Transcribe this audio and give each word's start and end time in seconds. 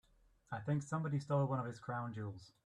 I 0.51 0.57
think 0.57 0.81
somebody 0.81 1.19
stole 1.19 1.45
one 1.45 1.59
of 1.59 1.67
his 1.67 1.77
crown 1.77 2.11
jewels. 2.11 2.53